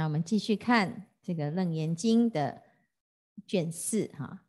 [0.00, 2.62] 那我们继续看这个《楞严经》的
[3.46, 4.46] 卷四哈。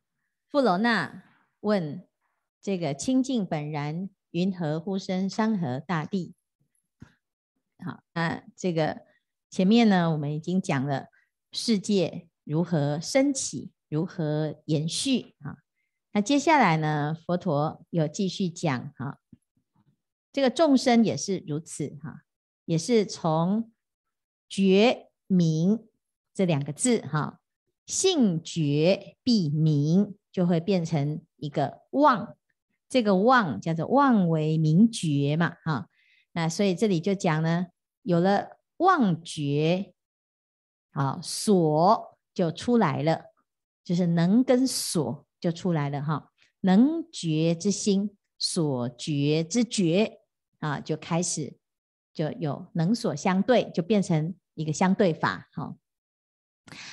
[0.47, 1.26] 富楼那
[1.60, 2.08] 问
[2.62, 6.36] 这个清净本然云何呼生山河大地？
[7.79, 9.02] 好，那这个
[9.50, 11.07] 前面呢，我们已经讲了
[11.52, 15.57] 世界如何升起，如何延续啊。
[16.13, 19.20] 那接下来呢，佛陀有继续讲哈，
[20.31, 22.21] 这个众生也是如此哈，
[22.63, 23.73] 也是从
[24.47, 25.88] 觉明
[26.34, 27.40] 这两个字哈，
[27.86, 32.36] 性觉必明，就会变成一个妄，
[32.90, 35.88] 这个妄叫做妄为明觉嘛哈。
[36.34, 37.67] 那所以这里就讲呢，
[38.04, 39.94] 有了妄觉，
[40.92, 43.26] 好，所就出来了，
[43.84, 46.32] 就是能跟所就出来了哈。
[46.62, 50.20] 能觉之心，所觉之觉
[50.59, 51.58] 啊，就开始
[52.14, 55.50] 就有能所相对，就变成一个相对法。
[55.53, 55.75] 好，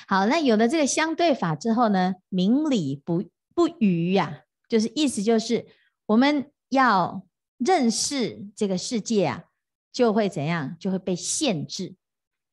[0.07, 5.67] 好，那有了这个相对法之后呢，明理不不渝呀，就是意思就是
[6.05, 7.25] 我们要
[7.57, 9.43] 认识这个世界啊。
[9.91, 10.77] 就会怎样？
[10.79, 11.95] 就会被限制。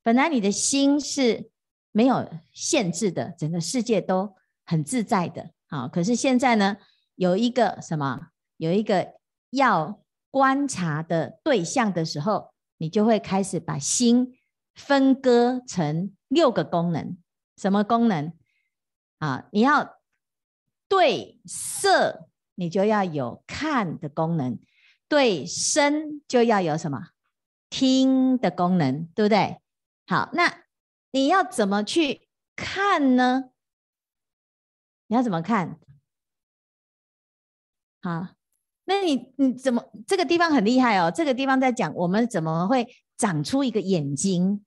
[0.03, 1.51] 本来你的心是
[1.93, 5.51] 没有限制的，整个世界都很自在的。
[5.69, 6.79] 好，可是现在呢，
[7.15, 8.29] 有一个什么？
[8.57, 9.13] 有一个
[9.51, 14.35] 要观察的对象的时候，你就会开始把心
[14.77, 17.17] 分割成六个功能。
[17.57, 18.33] 什么功能？
[19.19, 19.99] 啊，你要
[20.89, 24.59] 对色，你就要有看的功能；
[25.09, 27.09] 对声，就要有什么？
[27.71, 29.61] 听的功能，对不对？
[30.07, 30.65] 好，那
[31.13, 33.51] 你要怎么去看呢？
[35.07, 35.81] 你要怎么看？
[38.03, 38.35] 好，
[38.85, 41.11] 那你你怎么这个地方很厉害哦？
[41.11, 44.65] 这个地方在讲我们怎么会长出一个眼睛？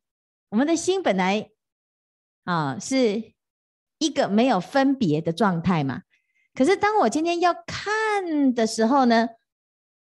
[0.49, 1.49] 我们的心本来
[2.43, 3.33] 啊是
[3.97, 6.03] 一个没有分别的状态嘛。
[6.53, 9.29] 可是当我今天要看的时候呢？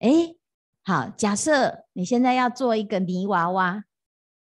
[0.00, 0.38] 诶。
[0.86, 3.84] 好，假设你现在要做一个泥娃娃，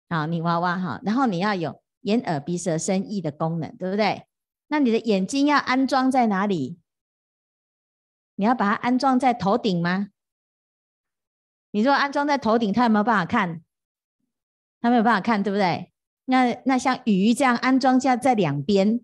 [0.09, 4.25] 好，泥娃娃哈，然后你要有眼耳鼻舌身意的功能，对不对？
[4.69, 6.79] 那你的眼睛要安装在哪里？
[8.33, 10.09] 你要把它安装在头顶吗？
[11.69, 13.63] 你如果安装在头顶，它有没有办法看？
[14.85, 15.91] 他没有办法看，对不对？
[16.25, 19.01] 那那像鱼这样安装架在两边，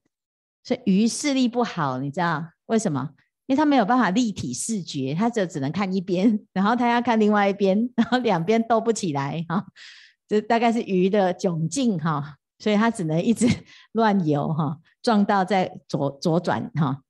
[0.63, 3.09] 所以鱼视力不好，你知道为什么？
[3.47, 9.65] 因为他没有办法立体视觉，他就只能看一边， 然后他要看另外一边，然后两边斗不起来哈。
[10.27, 13.47] 这大概是鱼的窘境哈，所以他只能一直
[13.93, 17.01] 乱游哈，撞到再左左转哈。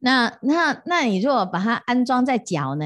[0.00, 2.84] 那那那你如果把它安装在脚呢？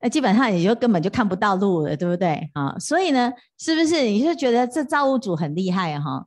[0.00, 2.50] 那基本上你就根本就看不到路了，对不对？
[2.52, 6.26] 啊，所以呢，是不是你就觉得这造物主很厉害哈？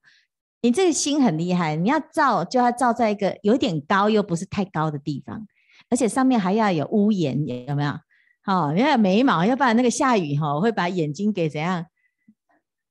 [0.61, 5.47] 你这个心很厉害，你要造就要造在一个有点高又不是太高的地方，
[5.89, 7.93] 而且上面还要有屋檐，有没有？
[8.41, 11.85] 好，你要有眉毛，要不然那个下雨哈会把眼睛给怎样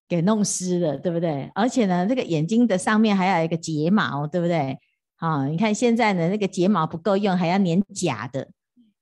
[0.08, 1.50] 给弄湿了，对不对？
[1.54, 4.78] 而且呢，这个眼睛的上面还要有一个睫毛，对不对？
[5.16, 8.48] 好，你看现在呢，那个睫毛不够用，还要粘假的，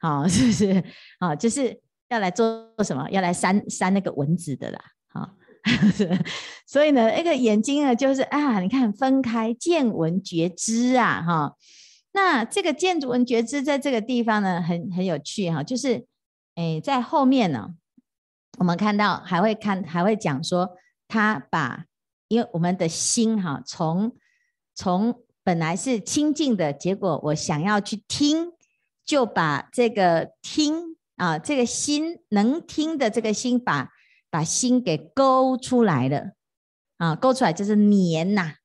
[0.00, 0.84] 好， 是不是？
[1.18, 3.08] 好，就是要来做什么？
[3.10, 5.30] 要来扇扇那个蚊子的啦，好。
[6.64, 11.56] 所以呢，那个眼睛呢，就是啊，你看分开见闻觉知啊，哈。
[12.12, 16.06] 那这个见闻觉知在这个地方呢，很很有趣哈，就是
[16.54, 17.74] 诶，在后面呢，
[18.58, 20.70] 我们看到还会看还会讲说，
[21.08, 21.86] 他把
[22.28, 24.16] 因为我们的心哈，从
[24.74, 28.52] 从本来是清净的，结果我想要去听，
[29.06, 33.92] 就把这个听啊，这个心能听的这个心把。
[34.28, 36.32] 把心给勾出来了
[36.98, 38.56] 啊，勾出来就是黏呐，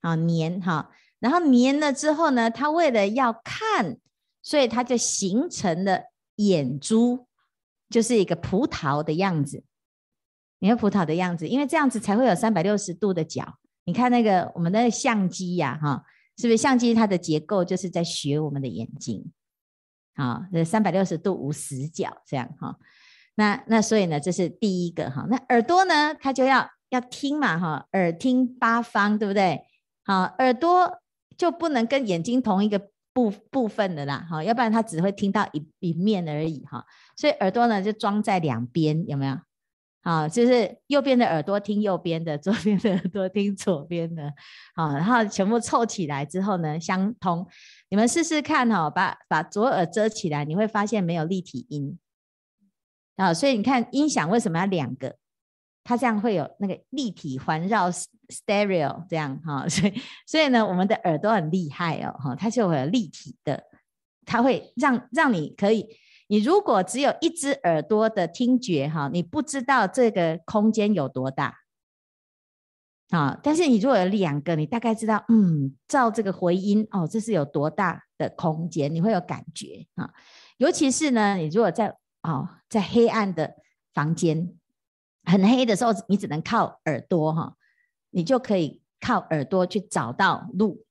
[0.00, 0.90] 啊黏哈，
[1.20, 3.98] 然后黏了之后呢，他为了要看，
[4.42, 6.04] 所以他就形成了
[6.36, 7.28] 眼珠，
[7.88, 9.62] 就是一个葡萄的样子，
[10.58, 13.58] 你看葡萄的样子，因为这样子才会有三百六十度的角。
[13.84, 16.02] 你看那个我们的相机呀，哈，
[16.38, 19.30] 是不是相机它的结构就是在学我们的眼睛
[20.20, 20.46] 啊？
[20.52, 22.76] 这三百六十度无死角这样哈。
[23.36, 25.26] 那那所以呢，这是第一个哈。
[25.30, 29.62] 那耳朵呢，它就要要听嘛哈，耳听八方，对不对？
[30.04, 31.00] 好，耳朵
[31.38, 36.84] 就不能跟眼睛同一个部部分的啦，哈，要不然它只会听到一一面而已哈。
[37.16, 39.38] 所以耳朵呢就装在两边，有没有？
[40.02, 44.32] 好，就是右边的耳朵听右边的，左边的耳朵听左边的，
[44.74, 47.46] 好，然后全部凑起来之后呢，相通。
[47.90, 51.98] 你们试试看哈，把把左耳遮起来，你会发现没有立体音。
[53.16, 55.16] 啊，所以你看音响为什么要两个？
[55.82, 63.64] 它这样会有那个立体环绕 stereo 这样哈，所以所以呢，我们的耳朵很厉害哦哈，它就会有立体的，
[64.24, 65.88] 它会让让你可以，
[66.28, 71.59] 你如果只有一只耳朵的听觉哈，你不知道这个空间有多大
[73.10, 80.12] 啊，但是你如果有两个，你大概知道，嗯，照这个回音哦，这是有多大的空间，你会有感觉啊，
[80.56, 83.54] 尤其是呢，你如果在哦在黑暗的
[83.92, 84.54] 房间。
[85.22, 87.54] 很黑的时候，你只能靠耳朵哈，
[88.08, 90.86] 你就可以靠耳朵去找到路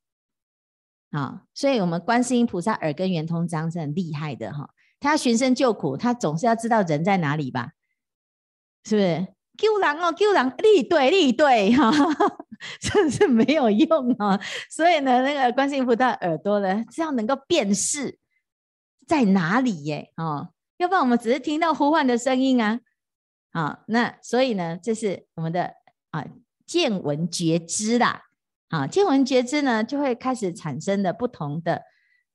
[1.09, 1.45] 啊。
[1.51, 4.69] 所以，我们观世音菩萨耳根圆通章是很厉害的哈。
[4.99, 7.71] 他寻声救苦，他总是要知道人在哪里吧？
[8.83, 9.27] 是不是？
[9.59, 11.91] 救人哦，救人，立对立对哈，
[12.79, 14.39] 真是没有用啊。
[14.69, 18.17] 所以呢，那个观世音菩萨耳朵呢，是要能够辨识
[19.05, 22.79] 在哪里耶哦，要不然我们只是听到呼唤的声音啊。
[23.51, 25.73] 啊，那所以呢，这是我们的
[26.11, 26.23] 啊
[26.65, 28.21] 见闻觉知啦，
[28.69, 31.81] 啊见闻觉知呢，就会开始产生的不同的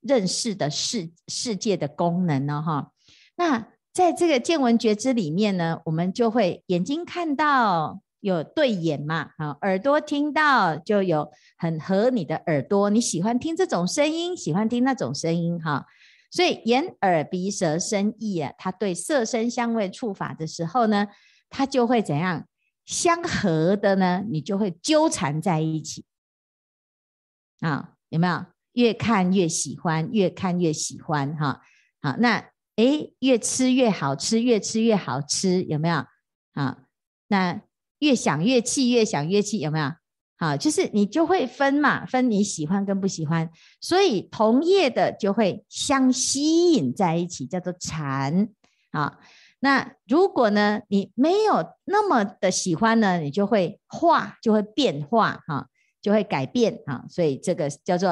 [0.00, 2.90] 认识的世世界的功能呢，哈。
[3.36, 15.86] 那在这个见闻觉知里面呢，我们就会眼睛看到有对眼嘛，啊耳朵听到就有很合你的耳朵，你喜欢听这种声音，喜欢听那种声音，哈。
[16.28, 21.06] 所以眼耳鼻舌身意啊，它对色声香味触法的时候呢，
[21.48, 22.48] 它就会怎样
[22.84, 24.24] 相合的呢？
[24.28, 26.04] 你就会纠缠在一起
[27.60, 27.92] 啊？
[28.08, 28.44] 有没有？
[28.72, 31.60] 越看越喜欢，越看越喜欢哈。
[32.02, 32.44] 好，那
[32.76, 36.04] 诶，越吃越好吃，越吃越好吃，有没有？
[36.54, 36.78] 啊，
[37.28, 37.62] 那
[38.00, 39.92] 越想越气，越想越气，有没有？
[40.36, 43.48] 啊，就是你就会分嘛，分你喜欢跟不喜欢，
[43.80, 48.48] 所以同业的就会相吸引在一起，叫做禅
[48.90, 49.18] 啊。
[49.60, 55.68] 那如果呢，你没有那么的喜欢呢，你就会化，就会变化哈，
[56.02, 57.04] 就会改变啊。
[57.08, 58.10] 所以这个叫做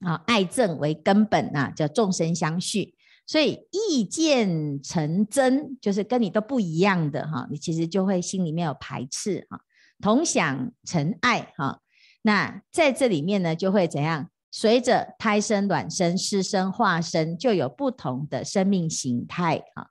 [0.00, 2.94] 啊，爱憎为根本啊，叫众生相续。
[3.30, 9.60] 所以意见成真，就是跟你都不一样的哈，你其实就会心里面有排斥哈。
[10.02, 11.80] 同享成爱哈，
[12.22, 14.28] 那在这里面呢，就会怎样？
[14.50, 19.90] 随着胎生、卵生、湿生、化生，就有不同的生命形态哈。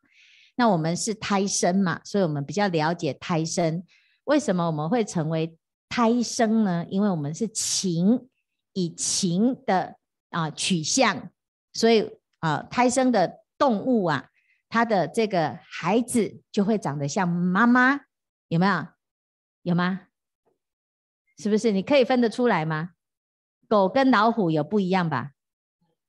[0.57, 3.81] 那我们是胎生嘛，所以我们比较了解胎生。
[4.25, 5.55] 为什么我们会成为
[5.87, 6.85] 胎生呢？
[6.89, 8.27] 因为我们是情，
[8.73, 9.95] 以情的
[10.29, 11.29] 啊取向，
[11.71, 14.29] 所以啊胎生的动物啊，
[14.67, 18.01] 它的这个孩子就会长得像妈妈，
[18.47, 18.87] 有没有？
[19.61, 20.07] 有吗？
[21.37, 21.71] 是不是？
[21.71, 22.91] 你可以分得出来吗？
[23.67, 25.31] 狗跟老虎有不一样吧？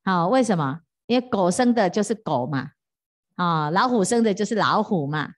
[0.02, 0.80] 好，为什么？
[1.06, 2.72] 因为狗生的就是狗嘛，
[3.34, 5.34] 啊，老虎生的就是老虎嘛，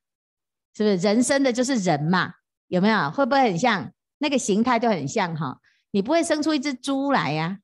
[0.74, 0.96] 是不是？
[0.96, 2.34] 人生的就是人嘛，
[2.68, 3.10] 有没有？
[3.10, 3.92] 会不会很像？
[4.18, 5.58] 那个形态就很像哈。
[5.90, 7.58] 你不会生出一只猪来呀？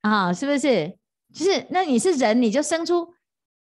[0.00, 0.98] 啊，是不是？
[1.34, 3.12] 就是那你是人，你就生出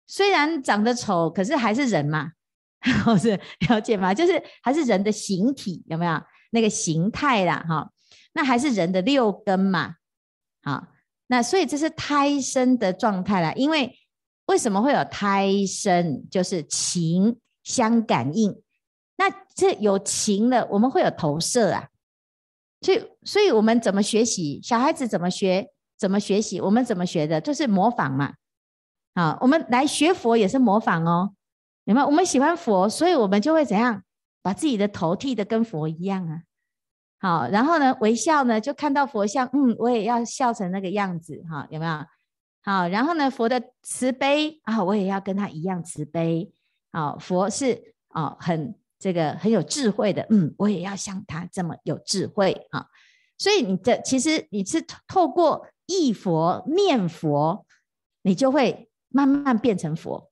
[0.06, 2.34] 虽然长得丑，可是还是人嘛。
[3.06, 3.40] 我是
[3.70, 4.12] 了解吗？
[4.12, 6.20] 就是还是人的形体有没有
[6.50, 7.64] 那个形态啦？
[7.70, 7.92] 哈，
[8.34, 9.96] 那还是人的六根嘛？
[10.64, 10.88] 好，
[11.28, 13.54] 那所以这是胎生的状态啦。
[13.54, 13.96] 因为
[14.48, 16.28] 为什么会有胎生？
[16.30, 18.62] 就是情相感应。
[19.18, 21.88] 那这有情了，我们会有投射啊。
[22.82, 24.60] 所以，所以我们怎么学习？
[24.64, 25.68] 小孩子怎么学？
[26.02, 26.60] 怎么学习？
[26.60, 27.40] 我们怎么学的？
[27.40, 28.34] 就是模仿嘛。
[29.14, 31.36] 啊，我们来学佛也是模仿哦。
[31.84, 32.08] 有没有？
[32.08, 34.02] 我们喜欢佛，所以我们就会怎样？
[34.42, 36.42] 把自己的头剃得跟佛一样啊。
[37.20, 42.04] 好，然后呢，微笑呢，就看到佛像，嗯，我也要笑成那个样子，哈，有没有？
[42.64, 46.52] 好，然后呢，佛的慈悲啊，我也要跟他一样慈悲。
[46.92, 52.88] 好，佛是啊，很这个很有智慧的，嗯，我也要像他这么有智慧啊。
[53.38, 57.66] 所以你的其实你是透过忆佛念佛，
[58.22, 60.32] 你就会慢慢变成佛。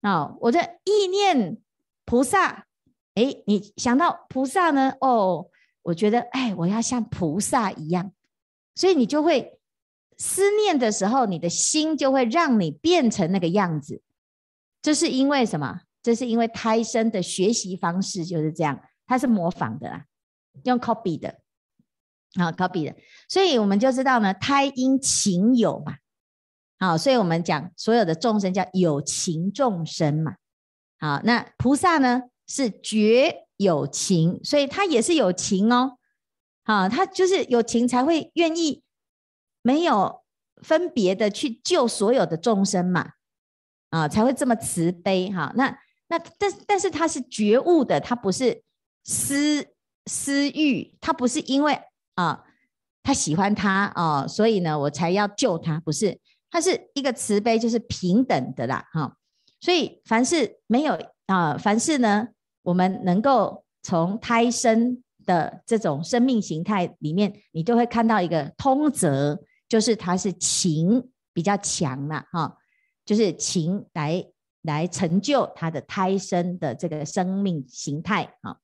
[0.00, 1.58] 啊，我的意念
[2.04, 2.66] 菩萨，
[3.14, 4.94] 哎，你想到菩萨呢？
[5.00, 5.50] 哦，
[5.82, 8.12] 我觉得，哎，我要像菩萨一样，
[8.74, 9.58] 所以你就会
[10.16, 14.02] 思念的时候，你的心就会让你变成那个样子。
[14.80, 15.80] 这是因为什么？
[16.00, 20.04] 这是因为胎生的学习方式就是这样，它是模仿的啦，
[20.62, 21.40] 用 copy 的，
[22.34, 22.96] 啊，copy 的，
[23.28, 25.96] 所以我们就知道呢，胎因情有嘛。
[26.78, 30.36] 好，所以我们讲所有的众生叫有情众生嘛。
[31.00, 35.98] 好，那菩萨呢是觉有情，所以他也是有情哦。
[36.64, 38.82] 好，他就是有情才会愿意
[39.62, 40.20] 没有
[40.62, 43.12] 分别的去救所有的众生嘛。
[43.90, 45.50] 啊，才会这么慈悲哈。
[45.56, 45.76] 那
[46.08, 48.62] 那但但是他是觉悟的，他不是
[49.02, 49.66] 私
[50.04, 51.80] 私欲，他不是因为
[52.22, 52.44] 啊、
[53.02, 56.18] 他喜欢他啊、所以呢我才要救他，不是，
[56.50, 59.16] 他是一个慈悲，就是平等的啦哈、
[59.60, 62.28] 所以凡是没有啊、凡是呢
[62.62, 72.56] 我们能够从胎生的这种生命形态里面，你就会看到一个通则，就是它是情比较强了哈、
[73.04, 74.24] 就是情来。
[74.62, 78.58] 来成就他的胎生的这个生命形态啊，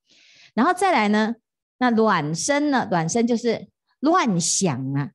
[0.53, 1.37] 然后再来呢，
[1.85, 2.89] 那卵生呢？
[2.91, 3.69] 卵生就是
[4.01, 5.11] 乱想啊，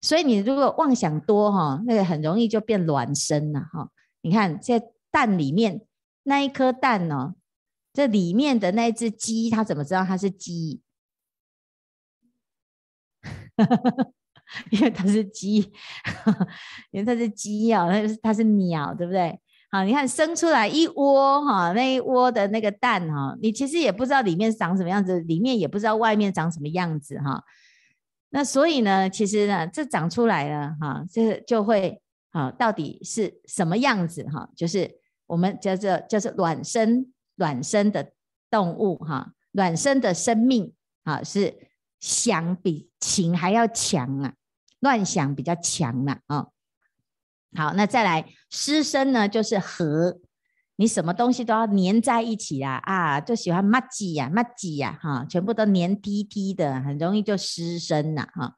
[0.00, 3.90] 所以你如果妄想多哈，那个很容易就变卵生了哈。
[4.20, 4.80] 你看在
[5.10, 5.84] 蛋里面
[6.22, 7.34] 那一颗蛋哦，
[7.92, 10.80] 这里面的那只鸡，它怎么知道它是鸡？
[14.70, 15.72] 因为它是鸡，
[16.92, 19.40] 因为它是鸡哦，它是它是鸟，对不对？
[19.74, 27.42] 啊，你看生出来一窝哈，那一窝的那个蛋哈，你其实也不知道里面长什么样子，里面也不知道外面长什么样子哈。
[28.30, 32.00] 那所以呢，其实呢，这长出来了哈，这就会
[32.30, 34.48] 啊，到底是什么样子哈？
[34.54, 34.88] 就是
[35.26, 38.12] 我们叫做叫做卵生卵生的
[38.48, 41.52] 动物哈，卵生的生命啊，是
[41.98, 44.34] 想比情还要强啊，
[44.78, 46.46] 乱想比较强了啊。
[47.56, 50.18] 好，那再来湿生呢，就是和
[50.76, 58.54] 你什么东西都要粘在一起啦，啊，就喜欢麻吉呀、麻吉呀，哈，全部都黏滴滴的，很容易就湿生了哈。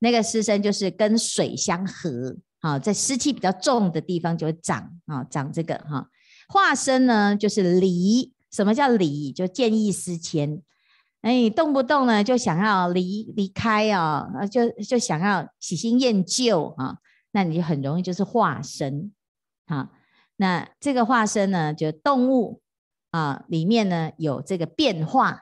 [0.00, 6.08] 那个湿生就是跟水相合，啊，在湿气比较重的地方就会长啊，长这个哈。
[6.48, 9.32] 化生呢，就是离，什么叫离？
[9.32, 10.60] 就见异思迁，
[11.22, 16.98] 哎，动不动呢就想要离离开啊，就就想要喜新厌旧啊。
[17.36, 19.12] 那你就很容易就是化身，
[19.66, 19.88] 好，
[20.36, 22.60] 那这个化身呢，就动物
[23.10, 25.40] 啊里面呢有这个变化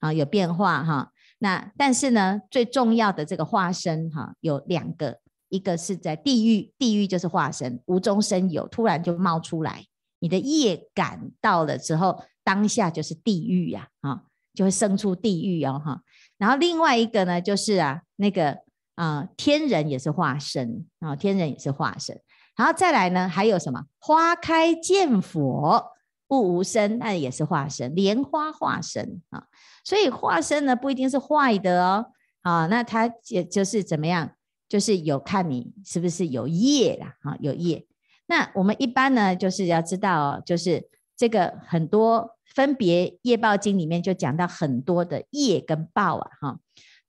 [0.00, 1.12] 啊，有变化哈。
[1.40, 5.20] 那但是呢，最重要的这个化身哈，有两个，
[5.50, 9.84] 一个是在地狱，地狱就是化身，无中生有，突然就冒出来，
[10.20, 14.22] 你的业感到了之后，当下就是地狱呀，啊，
[14.54, 16.00] 就会生出地狱哦哈。
[16.38, 18.63] 然后另外一个呢，就是啊那个。
[18.94, 22.20] 啊、天人也是化身啊、天人也是化身。
[22.56, 23.84] 然后再来呢，还有什么？
[23.98, 25.92] 花开见佛，
[26.28, 27.94] 悟无生，那也是化身。
[27.94, 29.44] 莲花化身啊、
[29.84, 32.06] 所以化身呢不一定是坏的哦。
[32.42, 34.30] 啊、那它也就是怎么样？
[34.68, 37.86] 就是有看你是不是有业啦，啊、有业。
[38.26, 46.58] 那我们一般呢，就是要知道，就是这个很多分别业报经里面就讲到很多的业跟报啊，哈、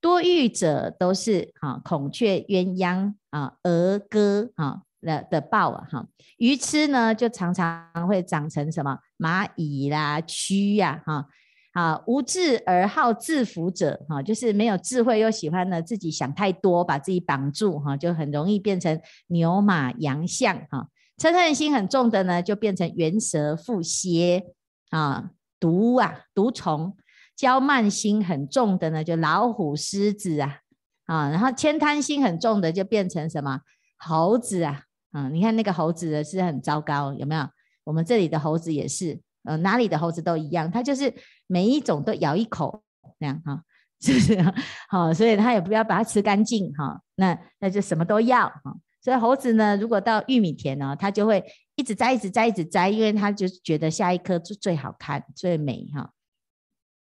[0.06, 6.08] 多欲者都是哈孔雀鸳鸯啊鹅歌啊的的报啊哈，
[6.38, 11.26] 愚痴呢就常常会长成什么蚂蚁啦蛆呀哈
[11.74, 20.88] 啊无智而好自缚者哈，就是没有智慧又喜欢呢自己想太多，把自己绑住哈，就很容易变成牛马羊象哈。
[21.18, 24.44] 嗔恨心很重的呢，就变成猿蛇蝮蝎
[24.92, 26.96] 啊毒啊毒虫。
[27.38, 30.60] 骄慢心很重的呢，就老虎、狮子啊，
[31.06, 33.60] 啊，然后慳贪心很重的就变成什么
[33.98, 37.48] 猴子啊，啊，你看那个猴子的是很糟糕，有没有？
[37.84, 41.14] 我们这里的猴子也是，呃，哪里的猴子都一样，它就是
[41.46, 42.82] 每一种都咬一口，
[43.20, 43.62] 这样哈，
[44.02, 44.54] 是不是？
[44.90, 48.76] 好，所以它也不要把它吃干净哈，那那就什么都要哈。
[49.02, 51.44] 所以猴子呢，如果到玉米田呢，它就会
[51.76, 56.10] 一直摘、一直摘、一直摘，因为它就觉得下一颗最最好看、最美哈。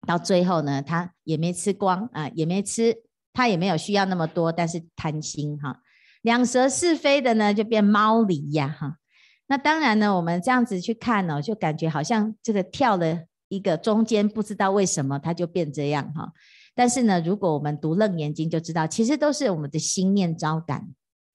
[0.06, 2.96] 到最后呢，他也没吃光啊，也没吃，
[3.32, 5.80] 他也没有需要那么多，但是贪心哈，
[6.22, 8.96] 两舌是非的呢，就变猫狸呀哈。
[9.46, 16.32] 那当然呢，我们这样子去看呢，就感觉好像这个跳了一个中间，不知道为什么它就变这样哈。
[16.74, 20.88] 但是呢，如果我们读楞严经就知道，其实都是我们的心念招感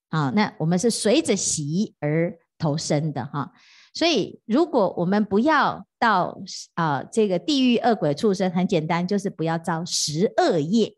[0.10, 0.32] 啊。
[0.34, 3.52] 那我们是随着习而投生的哈。
[3.96, 6.38] 所以，如果我们不要到
[6.74, 10.98] 啊、这个地狱恶鬼畜生，很简单，就是不要造十恶业。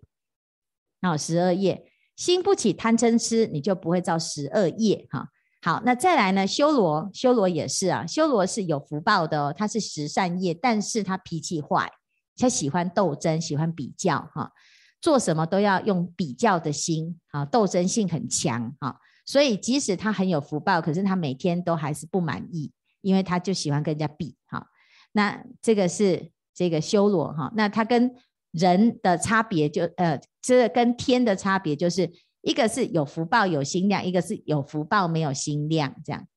[1.01, 1.85] 哦，十恶业，
[2.15, 5.07] 心不起贪嗔痴，你就不会造十恶业。
[5.11, 5.29] 哈，
[5.61, 6.47] 好，那再来呢？
[6.47, 11.87] 修罗，修罗也是啊，修罗是有福报的哦，他是十善业，但是他脾气坏，
[12.35, 14.51] 他喜欢斗争，喜欢比较，哈，
[14.99, 22.71] 做什么都要用比较的心，啊，斗争性很强，哈，所以即使他很有福报，可是他每天都还是不满意。
[23.01, 24.67] 因为他就喜欢跟人家比哈，
[25.11, 28.13] 那这个是这个修罗哈，那他跟
[28.51, 32.09] 人的差别就呃，这跟天的差别就是
[32.41, 36.27] 一个是有福报有心量，一个是有福报没有心量这样，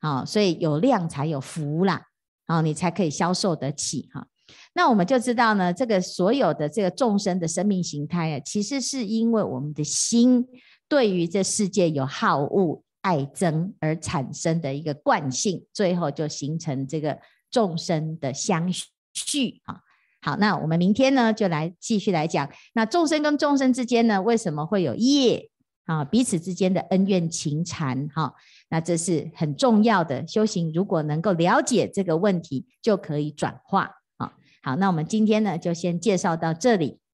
[0.00, 2.06] 好，所以有量才有福啦，
[2.46, 4.26] 好，你才可以消受得起哈。
[4.74, 10.46] 那我们就知道呢，这个所有的这个众生的生命形态啊，其实是因为我们的心
[10.88, 17.18] 对于这世界有好恶爱憎而产生的一个惯性，最后就形成这个
[17.50, 18.70] 众生的相
[19.12, 19.80] 续啊。
[20.22, 25.50] 好，那我们明天呢，就来继续来讲，那众生跟众生之间呢，为什么会有业
[25.86, 26.04] 啊？
[26.04, 28.34] 彼此之间的恩怨情缠哈，
[28.68, 30.70] 那这是很重要的修行。
[30.74, 34.34] 如果能够了解这个问题，就可以转化啊。
[34.62, 37.00] 好，那我们今天呢，就先介绍到这里。